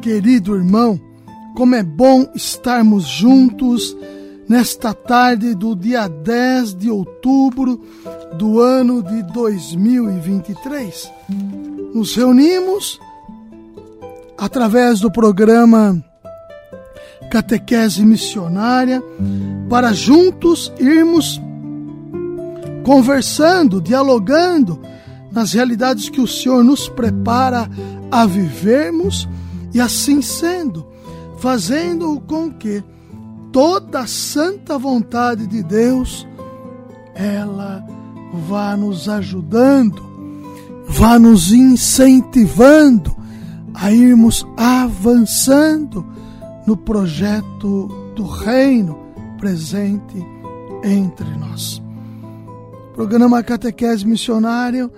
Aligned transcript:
Querido 0.00 0.56
irmão, 0.56 0.98
como 1.54 1.74
é 1.74 1.82
bom 1.82 2.26
estarmos 2.34 3.04
juntos 3.04 3.94
nesta 4.48 4.94
tarde 4.94 5.54
do 5.54 5.76
dia 5.76 6.08
10 6.08 6.74
de 6.74 6.90
outubro 6.90 7.78
do 8.38 8.60
ano 8.60 9.02
de 9.02 9.22
2023. 9.24 11.12
Nos 11.94 12.16
reunimos 12.16 12.98
através 14.38 15.00
do 15.00 15.10
programa 15.10 16.02
Catequese 17.30 18.02
Missionária 18.02 19.02
para 19.68 19.92
juntos 19.92 20.72
irmos 20.80 21.38
conversando, 22.84 23.82
dialogando 23.82 24.80
nas 25.30 25.52
realidades 25.52 26.08
que 26.08 26.22
o 26.22 26.26
Senhor 26.26 26.64
nos 26.64 26.88
prepara 26.88 27.68
a 28.10 28.24
vivermos 28.24 29.28
e 29.72 29.80
assim 29.80 30.20
sendo, 30.20 30.86
fazendo 31.38 32.20
com 32.26 32.50
que 32.50 32.82
toda 33.52 34.00
a 34.00 34.06
santa 34.06 34.78
vontade 34.78 35.46
de 35.46 35.62
Deus 35.62 36.26
ela 37.14 37.84
vá 38.48 38.76
nos 38.76 39.08
ajudando, 39.08 40.02
vá 40.86 41.18
nos 41.18 41.52
incentivando 41.52 43.14
a 43.74 43.92
irmos 43.92 44.46
avançando 44.56 46.04
no 46.66 46.76
projeto 46.76 47.88
do 48.14 48.24
reino 48.24 48.98
presente 49.38 50.24
entre 50.84 51.28
nós. 51.36 51.82
Programa 52.94 53.42
Catequese 53.42 54.06
Missionário 54.06 54.90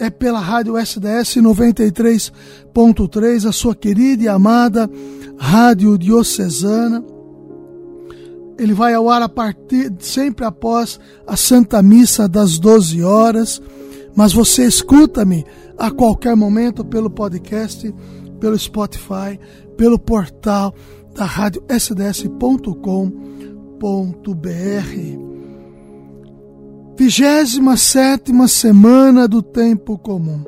é 0.00 0.08
pela 0.08 0.40
rádio 0.40 0.78
SDS 0.78 1.36
93.3, 1.36 3.46
a 3.46 3.52
sua 3.52 3.74
querida 3.74 4.22
e 4.24 4.28
amada 4.28 4.90
rádio 5.38 5.98
diocesana. 5.98 7.04
Ele 8.58 8.72
vai 8.72 8.94
ao 8.94 9.10
ar 9.10 9.20
a 9.22 9.28
partir 9.28 9.92
sempre 10.00 10.46
após 10.46 10.98
a 11.26 11.36
Santa 11.36 11.82
Missa 11.82 12.26
das 12.26 12.58
12 12.58 13.02
horas, 13.02 13.60
mas 14.16 14.32
você 14.32 14.64
escuta-me 14.64 15.44
a 15.78 15.90
qualquer 15.90 16.34
momento 16.34 16.82
pelo 16.84 17.10
podcast, 17.10 17.94
pelo 18.40 18.58
Spotify, 18.58 19.38
pelo 19.76 19.98
portal 19.98 20.74
da 21.14 21.26
rádio 21.26 21.62
sds.com.br. 21.68 22.80
Vigésima 27.00 27.78
sétima 27.78 28.46
semana 28.46 29.26
do 29.26 29.40
tempo 29.40 29.96
comum. 29.96 30.44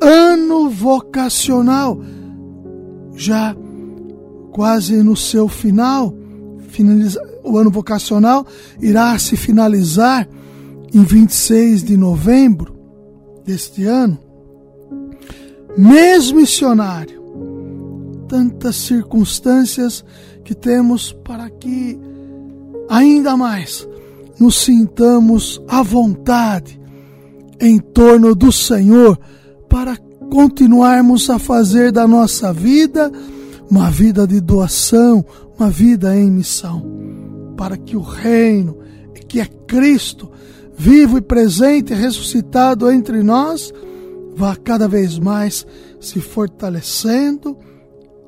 Ano 0.00 0.70
vocacional. 0.70 2.00
Já 3.16 3.56
quase 4.52 5.02
no 5.02 5.16
seu 5.16 5.48
final, 5.48 6.14
finaliza, 6.68 7.20
o 7.42 7.58
ano 7.58 7.72
vocacional 7.72 8.46
irá 8.80 9.18
se 9.18 9.36
finalizar 9.36 10.28
em 10.94 11.02
26 11.02 11.82
de 11.82 11.96
novembro 11.96 12.72
deste 13.44 13.84
ano. 13.84 14.16
Mês 15.76 16.30
missionário. 16.30 17.20
Tantas 18.28 18.76
circunstâncias 18.76 20.04
que 20.44 20.54
temos 20.54 21.12
para 21.24 21.50
que 21.50 21.98
ainda 22.88 23.36
mais 23.36 23.88
nos 24.38 24.56
sintamos 24.56 25.60
à 25.68 25.82
vontade 25.82 26.80
em 27.60 27.78
torno 27.78 28.34
do 28.34 28.50
Senhor 28.50 29.18
para 29.68 29.96
continuarmos 30.30 31.30
a 31.30 31.38
fazer 31.38 31.92
da 31.92 32.06
nossa 32.06 32.52
vida 32.52 33.10
uma 33.70 33.90
vida 33.90 34.26
de 34.26 34.40
doação, 34.40 35.24
uma 35.58 35.70
vida 35.70 36.16
em 36.16 36.30
missão, 36.30 36.84
para 37.56 37.76
que 37.76 37.96
o 37.96 38.00
reino, 38.00 38.76
que 39.28 39.40
é 39.40 39.46
Cristo, 39.46 40.30
vivo 40.76 41.18
e 41.18 41.20
presente, 41.20 41.94
ressuscitado 41.94 42.90
entre 42.90 43.22
nós, 43.22 43.72
vá 44.36 44.54
cada 44.56 44.86
vez 44.86 45.18
mais 45.18 45.66
se 46.00 46.20
fortalecendo 46.20 47.56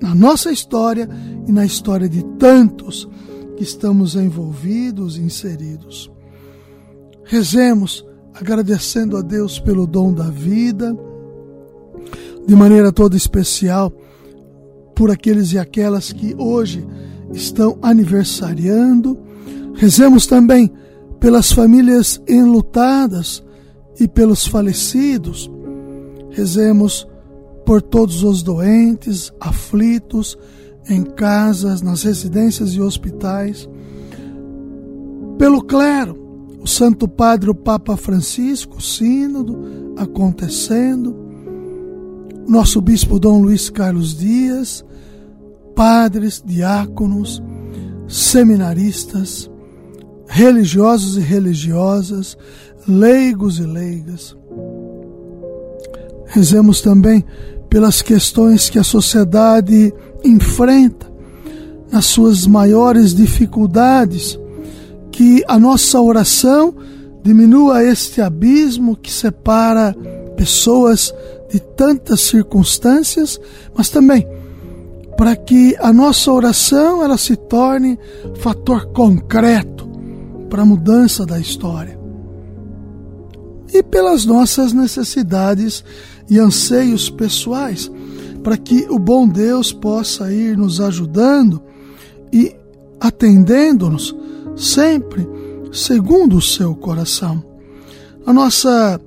na 0.01 0.15
nossa 0.15 0.51
história 0.51 1.09
e 1.47 1.53
na 1.53 1.65
história 1.65 2.09
de 2.09 2.25
tantos 2.39 3.09
que 3.57 3.63
estamos 3.63 4.15
envolvidos, 4.15 5.19
inseridos. 5.19 6.11
Rezemos 7.25 8.07
agradecendo 8.35 9.17
a 9.17 9.23
Deus 9.23 9.59
pelo 9.59 9.87
dom 9.87 10.13
da 10.13 10.29
vida, 10.29 10.97
de 12.47 12.55
maneira 12.55 12.93
toda 12.93 13.17
especial 13.17 13.93
por 14.95 15.11
aqueles 15.11 15.53
e 15.53 15.59
aquelas 15.59 16.13
que 16.13 16.35
hoje 16.39 16.87
estão 17.33 17.79
aniversariando. 17.83 19.19
Rezemos 19.75 20.27
também 20.27 20.73
pelas 21.19 21.51
famílias 21.51 22.21
enlutadas 22.29 23.43
e 23.99 24.07
pelos 24.07 24.47
falecidos. 24.47 25.51
Rezemos 26.31 27.07
por 27.65 27.83
todos 27.83 28.23
os 28.23 28.43
doentes, 28.43 29.33
aflitos, 29.41 30.39
em 30.89 31.03
casas, 31.03 31.83
nas 31.83 32.03
residências 32.03 32.71
e 32.71 32.81
hospitais, 32.81 33.69
pelo 35.39 35.63
clero, 35.63 36.17
o 36.61 36.67
Santo 36.67 37.07
Padre, 37.07 37.51
o 37.51 37.55
Papa 37.55 37.97
Francisco, 37.97 38.79
o 38.79 38.83
Sínodo 38.83 39.95
acontecendo, 39.97 41.17
nosso 42.49 42.81
Bispo 42.81 43.19
Dom 43.19 43.43
Luiz 43.43 43.69
Carlos 43.69 44.17
Dias, 44.17 44.85
padres, 45.75 46.43
diáconos, 46.45 47.43
seminaristas, 48.09 49.51
religiosos 50.29 51.17
e 51.17 51.21
religiosas, 51.21 52.37
leigos 52.89 53.59
e 53.59 53.65
leigas. 53.65 54.37
Rezemos 56.27 56.81
também 56.81 57.25
pelas 57.69 58.01
questões 58.01 58.71
que 58.71 58.79
a 58.79 58.85
sociedade 58.85 59.93
enfrenta, 60.27 61.07
nas 61.91 62.07
suas 62.07 62.47
maiores 62.47 63.15
dificuldades, 63.15 64.39
que 65.11 65.43
a 65.47 65.59
nossa 65.59 66.01
oração 66.01 66.75
diminua 67.23 67.83
este 67.83 68.21
abismo 68.21 68.97
que 68.97 69.11
separa 69.11 69.95
pessoas 70.37 71.15
de 71.51 71.61
tantas 71.61 72.21
circunstâncias, 72.21 73.41
mas 73.75 73.89
também 73.89 74.27
para 75.17 75.35
que 75.35 75.75
a 75.81 75.93
nossa 75.93 76.31
oração 76.31 77.03
ela 77.03 77.17
se 77.17 77.35
torne 77.35 77.99
fator 78.37 78.87
concreto 78.93 79.89
para 80.51 80.63
a 80.63 80.67
mudança 80.67 81.25
da 81.25 81.39
história. 81.41 81.99
E 83.73 83.83
pelas 83.83 84.25
nossas 84.25 84.73
necessidades 84.73 85.83
e 86.29 86.39
anseios 86.39 87.09
pessoais, 87.09 87.91
para 88.47 88.57
que 88.57 88.87
o 88.89 88.97
bom 88.97 89.27
Deus 89.27 89.73
possa 89.73 90.33
ir 90.33 90.57
nos 90.57 90.81
ajudando 90.81 91.61
e 92.33 92.55
atendendo-nos 93.01 94.17
sempre 94.55 95.29
segundo 95.73 96.37
o 96.37 96.41
seu 96.41 96.73
coração. 96.73 97.45
A 98.25 98.33
nossa 98.33 99.01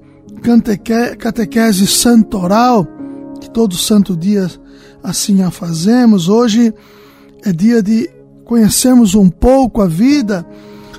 catequese 1.18 1.88
santoral, 1.88 2.86
que 3.40 3.50
todo 3.50 3.76
santo 3.76 4.14
dia 4.14 4.46
assim 5.02 5.42
a 5.42 5.50
fazemos, 5.50 6.28
hoje 6.28 6.74
é 7.46 7.54
dia 7.54 7.82
de 7.82 8.10
conhecermos 8.44 9.16
um 9.16 9.30
pouco 9.30 9.82
a 9.82 9.88
vida 9.88 10.46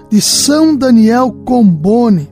de 0.09 0.19
São 0.23 0.75
Daniel 0.75 1.31
Combone. 1.45 2.27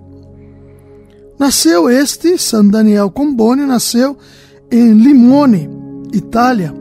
Nasceu 1.39 1.91
este, 1.91 2.39
São 2.39 2.67
Daniel 2.67 3.11
Combone, 3.11 3.67
nasceu 3.67 4.17
em 4.73 4.93
Limone, 4.95 5.77
Itália, 6.13 6.75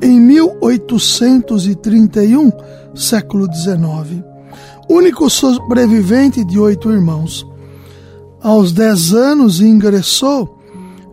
em 0.00 0.20
1831, 0.20 2.52
século 2.94 3.52
XIX. 3.52 4.22
Único 4.88 5.28
sobrevivente 5.28 6.44
de 6.44 6.56
oito 6.58 6.90
irmãos. 6.90 7.46
Aos 8.40 8.72
dez 8.72 9.12
anos 9.12 9.60
ingressou 9.60 10.58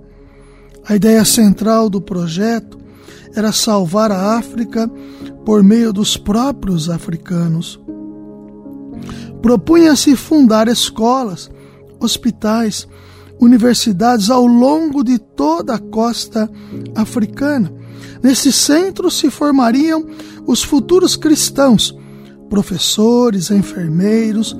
A 0.85 0.95
ideia 0.95 1.23
central 1.23 1.89
do 1.89 2.01
projeto 2.01 2.77
era 3.35 3.51
salvar 3.51 4.11
a 4.11 4.37
África 4.37 4.89
por 5.45 5.63
meio 5.63 5.93
dos 5.93 6.17
próprios 6.17 6.89
africanos. 6.89 7.79
Propunha-se 9.41 10.15
fundar 10.15 10.67
escolas, 10.67 11.49
hospitais, 11.99 12.87
universidades 13.39 14.29
ao 14.29 14.45
longo 14.45 15.03
de 15.03 15.17
toda 15.17 15.75
a 15.75 15.79
costa 15.79 16.49
africana. 16.93 17.73
Nesse 18.21 18.51
centro 18.51 19.09
se 19.09 19.31
formariam 19.31 20.05
os 20.45 20.61
futuros 20.61 21.15
cristãos, 21.15 21.95
professores, 22.51 23.49
enfermeiros, 23.49 24.55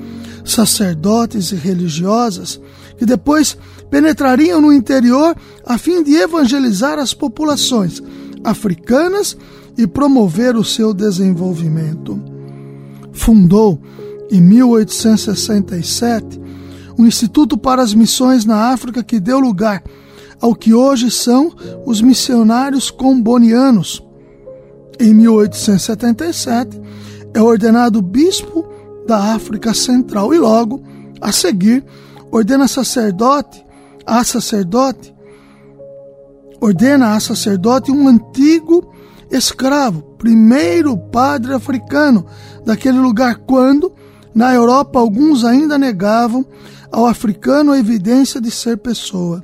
sacerdotes 0.46 1.52
e 1.52 1.56
religiosas, 1.56 2.60
que 2.98 3.06
depois 3.06 3.58
penetrariam 3.90 4.62
no 4.62 4.72
interior 4.72 5.36
a 5.66 5.78
fim 5.78 6.02
de 6.02 6.16
evangelizar 6.16 6.98
as 6.98 7.14
populações 7.14 8.02
africanas 8.46 9.36
e 9.78 9.86
promover 9.86 10.56
o 10.56 10.64
seu 10.64 10.94
desenvolvimento. 10.94 12.18
Fundou, 13.12 13.78
em 14.32 14.40
1867, 14.40 16.40
um 16.98 17.06
Instituto 17.06 17.58
para 17.58 17.82
as 17.82 17.94
Missões 17.94 18.46
na 18.46 18.72
África 18.72 19.04
que 19.04 19.20
deu 19.20 19.38
lugar 19.38 19.84
ao 20.40 20.56
que 20.56 20.74
hoje 20.74 21.12
são 21.12 21.52
os 21.86 22.02
missionários 22.02 22.90
combonianos. 22.90 24.02
Em 24.98 25.14
1877, 25.14 26.80
é 27.34 27.42
ordenado 27.42 28.02
bispo 28.02 28.66
da 29.08 29.34
África 29.34 29.74
Central 29.74 30.34
e 30.34 30.38
logo, 30.38 30.82
a 31.20 31.32
seguir, 31.32 31.84
ordena 32.32 32.68
sacerdote 32.68 33.64
a 34.06 34.24
sacerdote 34.24 35.14
ordena 36.60 37.16
a 37.16 37.20
sacerdote 37.20 37.92
um 37.92 38.08
antigo 38.08 38.94
escravo, 39.32 40.02
primeiro 40.18 40.96
padre 40.96 41.54
africano 41.54 42.26
daquele 42.64 43.00
lugar, 43.00 43.38
quando, 43.48 43.92
na 44.36 44.54
Europa, 44.54 45.00
alguns 45.00 45.44
ainda 45.44 45.78
negavam 45.78 46.46
ao 46.92 47.08
africano 47.08 47.72
a 47.72 47.80
evidência 47.80 48.40
de 48.40 48.52
ser 48.52 48.78
pessoa. 48.78 49.44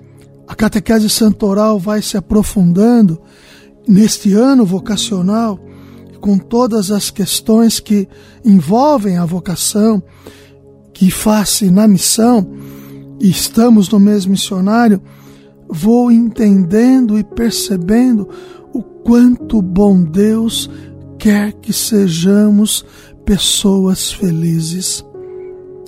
a 0.51 0.55
catequese 0.55 1.09
santoral 1.09 1.79
vai 1.79 2.01
se 2.01 2.17
aprofundando 2.17 3.21
neste 3.87 4.33
ano 4.33 4.65
vocacional, 4.65 5.57
com 6.19 6.37
todas 6.37 6.91
as 6.91 7.09
questões 7.09 7.79
que 7.79 8.05
envolvem 8.43 9.17
a 9.17 9.23
vocação, 9.23 10.03
que 10.93 11.09
faz 11.09 11.61
na 11.61 11.87
missão, 11.87 12.45
e 13.17 13.29
estamos 13.29 13.87
no 13.87 13.97
mesmo 13.97 14.31
missionário, 14.31 15.01
vou 15.69 16.11
entendendo 16.11 17.17
e 17.17 17.23
percebendo 17.23 18.27
o 18.73 18.83
quanto 18.83 19.61
bom 19.61 20.03
Deus 20.03 20.69
quer 21.17 21.53
que 21.53 21.71
sejamos 21.71 22.83
pessoas 23.23 24.11
felizes, 24.11 25.01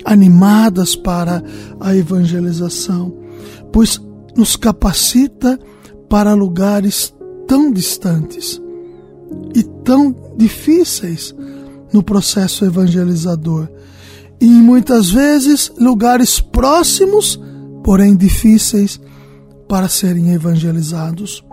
animadas 0.06 0.96
para 0.96 1.44
a 1.82 1.94
evangelização, 1.94 3.14
pois 3.70 4.00
nos 4.36 4.56
capacita 4.56 5.60
para 6.10 6.34
lugares 6.34 7.14
tão 7.48 7.72
distantes 7.72 8.62
e 9.56 9.64
tão 9.84 10.16
difíceis 10.38 11.34
no 11.92 12.02
processo 12.02 12.66
evangelizador, 12.66 13.68
e 14.42 14.48
muitas 14.48 15.10
vezes 15.10 15.72
lugares 15.78 16.40
próximos, 16.40 17.40
porém 17.84 18.16
difíceis 18.16 19.00
para 19.68 19.88
serem 19.88 20.32
evangelizados. 20.32 21.44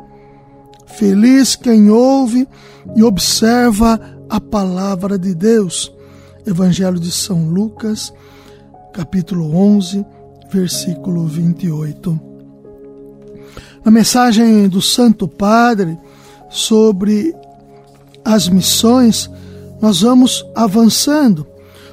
Feliz 0.87 1.55
quem 1.55 1.91
ouve 1.91 2.49
e 2.97 3.03
observa 3.03 4.01
a 4.29 4.41
palavra 4.41 5.19
de 5.19 5.35
Deus. 5.35 5.93
Evangelho 6.47 6.99
de 6.99 7.13
São 7.13 7.49
Lucas, 7.49 8.13
capítulo 8.93 9.55
11, 9.55 10.05
versículo 10.51 11.27
28. 11.27 12.30
Na 13.85 13.91
mensagem 13.91 14.69
do 14.69 14.83
Santo 14.83 15.27
Padre, 15.27 15.99
sobre 16.51 17.35
as 18.25 18.49
missões, 18.49 19.31
nós 19.81 20.03
vamos 20.03 20.45
avançando. 20.55 21.47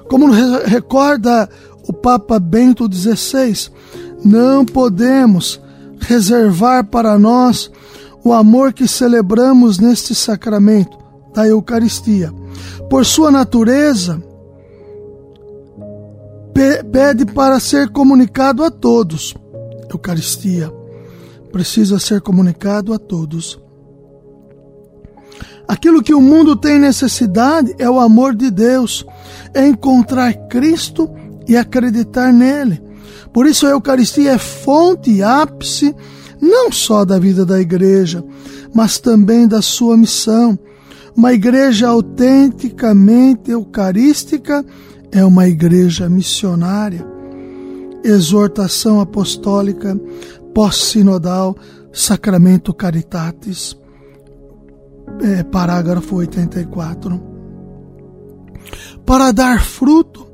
Como 0.10 0.32
recorda 0.65 1.50
o 1.88 1.94
Papa 1.94 2.39
Bento 2.39 2.89
XVI, 2.91 3.70
não 4.24 4.65
podemos 4.65 5.62
reservar 6.00 6.86
para 6.86 7.17
nós 7.17 7.72
o 8.24 8.34
amor 8.34 8.74
que 8.74 8.88
celebramos 8.88 9.79
neste 9.79 10.13
sacramento 10.13 10.98
da 11.34 11.48
Eucaristia. 11.48 12.34
Por 12.89 13.06
sua 13.06 13.32
natureza, 13.32 14.22
pede 16.91 17.25
para 17.25 17.60
ser 17.60 17.89
comunicado 17.89 18.63
a 18.63 18.72
todos. 18.72 19.34
Eucaristia 19.89 20.76
precisa 21.57 21.97
ser 21.97 22.21
comunicado 22.21 22.93
a 22.93 22.99
todos. 22.99 23.59
Aquilo 25.67 26.03
que 26.03 26.13
o 26.13 26.21
mundo 26.21 26.55
tem 26.55 26.77
necessidade 26.77 27.73
é 27.79 27.89
o 27.89 27.99
amor 27.99 28.35
de 28.35 28.51
Deus, 28.51 29.03
é 29.55 29.67
encontrar 29.67 30.33
Cristo 30.49 31.09
e 31.47 31.57
acreditar 31.57 32.31
nele. 32.31 32.79
Por 33.33 33.47
isso 33.47 33.65
a 33.65 33.71
Eucaristia 33.71 34.33
é 34.33 34.37
fonte 34.37 35.09
e 35.09 35.23
ápice 35.23 35.95
não 36.39 36.71
só 36.71 37.03
da 37.03 37.17
vida 37.17 37.43
da 37.43 37.59
igreja, 37.59 38.23
mas 38.71 38.99
também 38.99 39.47
da 39.47 39.59
sua 39.59 39.97
missão. 39.97 40.59
Uma 41.15 41.33
igreja 41.33 41.87
autenticamente 41.87 43.49
eucarística 43.49 44.63
é 45.11 45.25
uma 45.25 45.47
igreja 45.47 46.07
missionária. 46.07 47.03
Exortação 48.03 49.01
apostólica, 49.01 49.99
pós-sinodal, 50.57 51.55
sacramento 51.93 52.73
caritatis 52.73 53.77
é, 55.21 55.43
parágrafo 55.43 56.15
84. 56.15 57.21
Para 59.05 59.31
dar 59.31 59.63
fruto, 59.63 60.25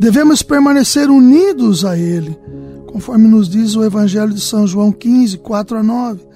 devemos 0.00 0.42
permanecer 0.42 1.10
unidos 1.10 1.84
a 1.84 1.94
Ele, 1.94 2.38
conforme 2.86 3.28
nos 3.28 3.50
diz 3.50 3.76
o 3.76 3.84
Evangelho 3.84 4.32
de 4.32 4.40
São 4.40 4.66
João 4.66 4.90
15, 4.90 5.36
4 5.36 5.76
a 5.76 5.82
9. 5.82 6.26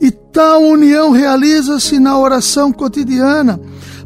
E 0.00 0.12
tal 0.12 0.62
união 0.62 1.10
realiza-se 1.10 1.98
na 1.98 2.16
oração 2.16 2.72
cotidiana, 2.72 3.60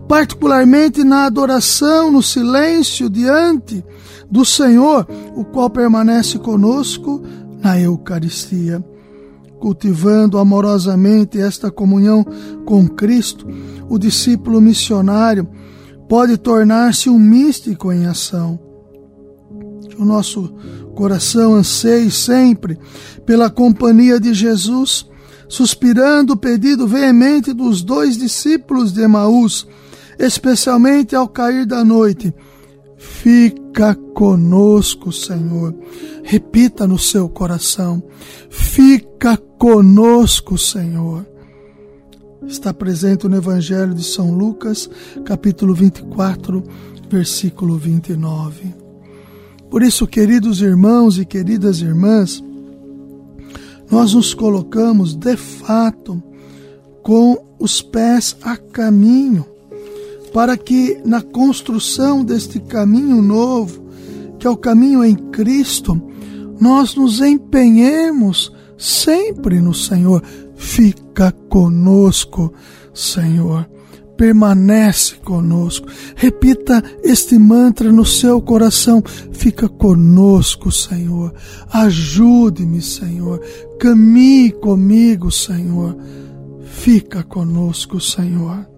particularmente 0.08 1.04
na 1.04 1.26
adoração, 1.26 2.10
no 2.10 2.22
silêncio 2.22 3.10
diante 3.10 3.84
do 4.30 4.46
Senhor, 4.46 5.06
o 5.36 5.44
qual 5.44 5.68
permanece 5.68 6.38
conosco 6.38 7.22
na 7.62 7.78
Eucaristia 7.80 8.82
cultivando 9.58 10.38
amorosamente 10.38 11.40
esta 11.40 11.70
comunhão 11.70 12.24
com 12.64 12.88
Cristo, 12.88 13.46
o 13.88 13.98
discípulo 13.98 14.60
missionário 14.60 15.48
pode 16.08 16.36
tornar-se 16.38 17.10
um 17.10 17.18
místico 17.18 17.92
em 17.92 18.06
ação. 18.06 18.58
O 19.98 20.04
nosso 20.04 20.54
coração 20.94 21.54
anseie 21.54 22.10
sempre 22.10 22.78
pela 23.26 23.50
companhia 23.50 24.18
de 24.18 24.32
Jesus, 24.32 25.06
suspirando 25.48 26.34
o 26.34 26.36
pedido 26.36 26.86
veemente 26.86 27.52
dos 27.52 27.82
dois 27.82 28.16
discípulos 28.16 28.92
de 28.92 29.02
Emaús, 29.02 29.66
especialmente 30.18 31.16
ao 31.16 31.28
cair 31.28 31.66
da 31.66 31.84
noite. 31.84 32.32
Fica 32.98 33.94
conosco, 33.94 35.12
Senhor. 35.12 35.72
Repita 36.24 36.86
no 36.86 36.98
seu 36.98 37.28
coração: 37.28 38.02
Fica 38.50 39.36
conosco, 39.36 40.58
Senhor. 40.58 41.24
Está 42.44 42.74
presente 42.74 43.28
no 43.28 43.36
Evangelho 43.36 43.94
de 43.94 44.02
São 44.02 44.32
Lucas, 44.36 44.90
capítulo 45.24 45.74
24, 45.74 46.64
versículo 47.08 47.76
29. 47.76 48.74
Por 49.70 49.82
isso, 49.82 50.06
queridos 50.06 50.60
irmãos 50.60 51.18
e 51.18 51.24
queridas 51.24 51.80
irmãs, 51.80 52.42
nós 53.90 54.14
nos 54.14 54.34
colocamos 54.34 55.14
de 55.14 55.36
fato 55.36 56.20
com 57.02 57.38
os 57.58 57.80
pés 57.80 58.36
a 58.42 58.56
caminho 58.56 59.46
para 60.28 60.56
que 60.56 61.00
na 61.04 61.20
construção 61.22 62.22
deste 62.22 62.60
caminho 62.60 63.20
novo, 63.20 63.88
que 64.38 64.46
é 64.46 64.50
o 64.50 64.56
caminho 64.56 65.04
em 65.04 65.16
Cristo, 65.16 66.00
nós 66.60 66.94
nos 66.94 67.20
empenhemos 67.20 68.52
sempre 68.76 69.60
no 69.60 69.74
Senhor. 69.74 70.22
Fica 70.54 71.32
conosco, 71.48 72.52
Senhor. 72.94 73.68
Permanece 74.16 75.14
conosco. 75.16 75.86
Repita 76.16 76.82
este 77.04 77.38
mantra 77.38 77.92
no 77.92 78.04
seu 78.04 78.42
coração. 78.42 79.02
Fica 79.32 79.68
conosco, 79.68 80.72
Senhor. 80.72 81.32
Ajude-me, 81.72 82.82
Senhor. 82.82 83.40
Caminhe 83.78 84.50
comigo, 84.50 85.30
Senhor. 85.30 85.96
Fica 86.64 87.22
conosco, 87.22 88.00
Senhor. 88.00 88.77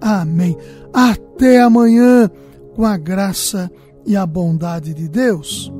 Amém. 0.00 0.56
Até 0.92 1.60
amanhã, 1.60 2.30
com 2.74 2.84
a 2.84 2.96
graça 2.96 3.70
e 4.06 4.16
a 4.16 4.24
bondade 4.24 4.94
de 4.94 5.08
Deus. 5.08 5.70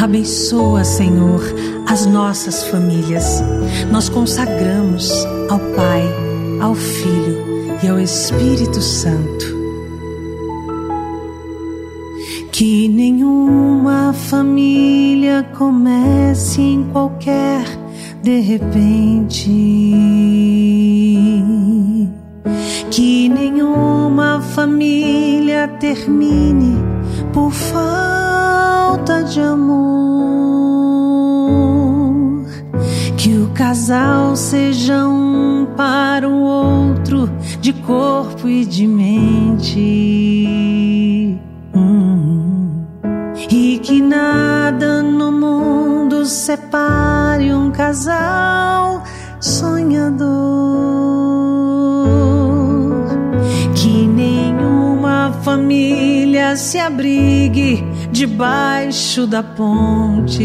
Abençoa, 0.00 0.82
Senhor, 0.82 1.40
as 1.86 2.06
nossas 2.06 2.64
famílias. 2.64 3.42
Nós 3.92 4.08
consagramos 4.08 5.12
ao 5.48 5.58
Pai, 5.76 6.02
ao 6.60 6.74
Filho 6.74 7.78
e 7.82 7.88
ao 7.88 8.00
Espírito 8.00 8.80
Santo 8.80 9.59
que 12.60 12.88
nenhuma 12.88 14.12
família 14.12 15.42
comece 15.56 16.60
em 16.60 16.84
qualquer 16.92 17.64
de 18.22 18.38
repente. 18.40 19.50
Que 22.90 23.30
nenhuma 23.30 24.42
família 24.42 25.68
termine 25.80 26.76
por 27.32 27.50
falta 27.50 29.22
de 29.22 29.40
amor. 29.40 29.80
Que 33.16 33.38
o 33.38 33.48
casal 33.54 34.36
seja 34.36 35.08
um 35.08 35.66
para 35.78 36.28
o 36.28 36.42
outro, 36.42 37.30
de 37.62 37.72
corpo 37.72 38.46
e 38.46 38.66
de 38.66 38.86
mente 38.86 40.79
que 43.90 44.00
nada 44.00 45.02
no 45.02 45.32
mundo 45.32 46.24
separe 46.24 47.52
um 47.52 47.72
casal 47.72 49.02
sonhador. 49.40 50.28
Que 53.74 54.06
nenhuma 54.06 55.32
família 55.42 56.54
se 56.54 56.78
abrigue 56.78 57.84
debaixo 58.12 59.26
da 59.26 59.42
ponte. 59.42 60.38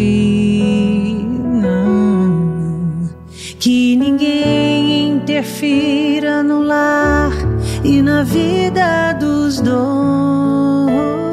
Não. 1.61 3.07
Que 3.59 3.95
ninguém 3.95 5.09
interfira 5.09 6.41
no 6.41 6.63
lar 6.63 7.31
e 7.83 8.01
na 8.01 8.23
vida 8.23 9.13
dos 9.13 9.61
dois 9.61 11.24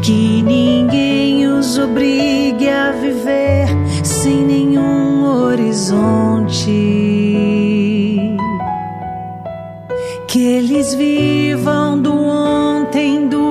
que 0.00 0.42
ninguém 0.42 1.46
os 1.46 1.78
obrigue 1.78 2.68
a 2.68 2.92
viver 2.92 3.66
sem 4.02 4.44
nenhum 4.44 5.24
horizonte. 5.24 6.70
Que 10.28 10.42
eles 10.42 10.94
vivam 10.94 12.00
do 12.00 12.14
ontem, 12.14 13.28
do 13.28 13.42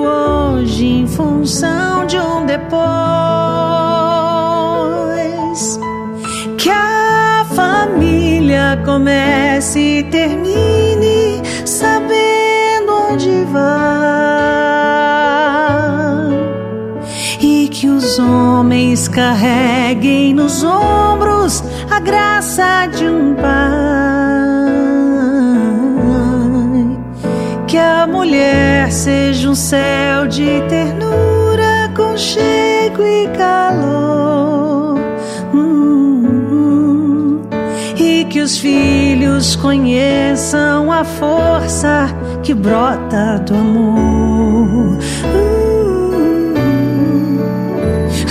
em 1.02 1.06
função 1.06 2.06
de 2.06 2.18
um 2.18 2.44
depois. 2.44 2.80
Que 6.58 6.70
a 6.70 7.46
família 7.54 8.80
comece 8.84 9.78
e 9.78 10.02
termine 10.04 10.51
homens 18.92 19.08
carreguem 19.08 20.34
nos 20.34 20.62
ombros 20.62 21.64
a 21.90 21.98
graça 21.98 22.86
de 22.86 23.04
um 23.06 23.34
pai. 23.34 23.52
que 27.66 27.78
a 27.78 28.06
mulher 28.06 28.92
seja 28.92 29.48
um 29.48 29.54
céu 29.54 30.26
de 30.28 30.60
ternura, 30.68 31.90
conchego 31.96 33.02
e 33.02 33.28
calor. 33.28 34.98
Hum, 35.54 37.40
e 37.96 38.26
que 38.26 38.40
os 38.42 38.58
filhos 38.58 39.56
conheçam 39.56 40.92
a 40.92 41.02
força 41.02 42.14
que 42.42 42.52
brota 42.52 43.38
do 43.38 43.54
amor. 43.54 44.98
Hum, 44.98 45.61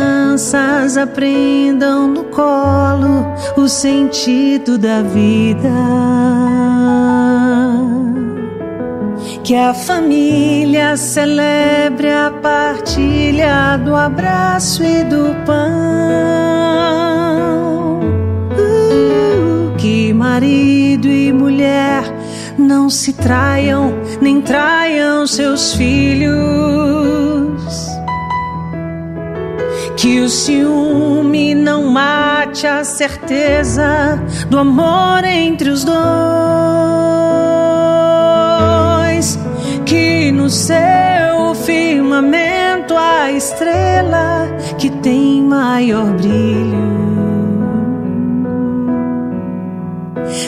crianças 0.00 0.96
aprendam 0.96 2.08
no 2.08 2.24
colo 2.24 3.26
o 3.54 3.68
sentido 3.68 4.78
da 4.78 5.02
vida. 5.02 5.68
Que 9.44 9.54
a 9.54 9.74
família 9.74 10.96
celebre 10.96 12.10
a 12.10 12.30
partilha 12.30 13.76
do 13.76 13.94
abraço 13.94 14.82
e 14.82 15.04
do 15.04 15.36
pão. 15.44 15.60
Uh, 18.52 19.76
que 19.76 20.14
marido 20.14 21.08
e 21.08 21.30
mulher 21.30 22.04
não 22.56 22.88
se 22.88 23.12
traiam, 23.12 23.92
nem 24.20 24.40
traiam 24.40 25.26
seus 25.26 25.74
filhos. 25.74 26.79
Que 29.96 30.20
o 30.20 30.28
ciúme 30.28 31.54
não 31.54 31.90
mate 31.90 32.66
a 32.66 32.82
certeza 32.84 34.22
do 34.48 34.58
amor 34.58 35.24
entre 35.24 35.70
os 35.70 35.84
dois. 35.84 35.98
Que 39.84 40.32
no 40.32 40.48
seu 40.48 41.54
firmamento 41.64 42.94
a 42.96 43.30
estrela 43.30 44.48
que 44.78 44.90
tem 44.90 45.42
maior 45.42 46.06
brilho. 46.14 47.00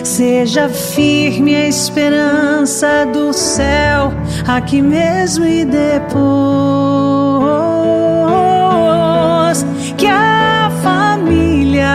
Seja 0.05 0.69
firme 0.69 1.55
a 1.55 1.69
esperança 1.69 3.07
do 3.13 3.33
céu, 3.33 4.13
aqui 4.47 4.81
mesmo 4.81 5.45
e 5.45 5.65
depois. 5.65 7.32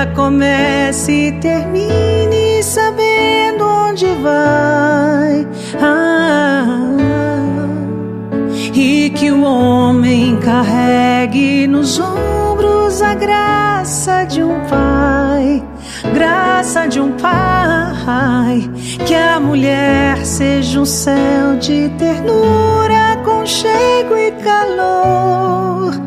Comece 0.05 1.11
e 1.11 1.31
termine 1.33 2.61
sabendo 2.61 3.63
onde 3.63 4.05
vai. 4.21 5.47
Ah, 5.81 6.65
e 8.73 9.09
que 9.09 9.31
o 9.31 9.43
homem 9.43 10.37
carregue 10.37 11.67
nos 11.67 11.99
ombros 11.99 13.01
a 13.01 13.13
graça 13.13 14.23
de 14.25 14.43
um 14.43 14.59
pai 14.69 15.63
graça 16.13 16.87
de 16.87 16.99
um 16.99 17.11
pai, 17.13 18.69
que 19.05 19.13
a 19.13 19.39
mulher 19.39 20.25
seja 20.25 20.79
um 20.79 20.85
céu 20.85 21.57
de 21.59 21.89
ternura, 21.97 23.17
conchego 23.23 24.17
e 24.17 24.31
calor. 24.43 26.06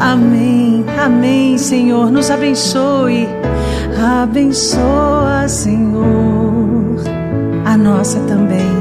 Amém, 0.00 0.84
amém, 1.02 1.58
Senhor, 1.58 2.10
nos 2.10 2.30
abençoe. 2.30 3.28
Abençoa, 4.22 5.46
Senhor, 5.48 7.02
a 7.64 7.76
nossa 7.76 8.18
também. 8.20 8.72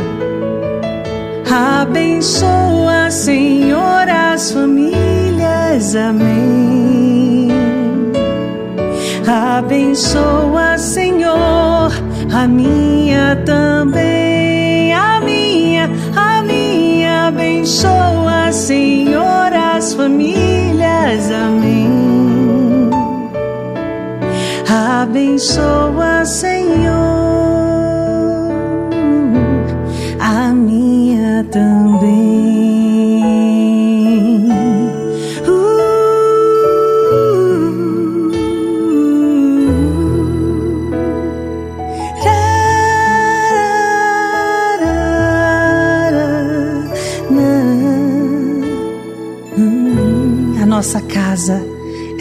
Abençoa, 1.82 3.10
Senhor, 3.10 4.08
as 4.10 4.52
famílias. 4.52 5.96
Amém. 5.96 7.50
Abençoa, 9.28 10.78
Senhor, 10.78 11.92
a 12.34 12.48
minha 12.48 13.36
também, 13.46 14.94
a 14.94 15.22
minha, 15.22 15.90
a 16.16 16.42
minha. 16.42 17.28
Abençoa, 17.28 18.52
Senhor, 18.52 19.41
as 19.82 19.96
famílias. 19.96 21.32
Amém. 21.32 21.90
Abençoa, 25.02 26.24
Senhor, 26.24 27.11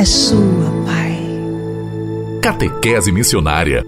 é 0.01 0.05
sua, 0.05 0.71
Pai. 0.87 2.41
Catequese 2.41 3.13
Missionária 3.13 3.85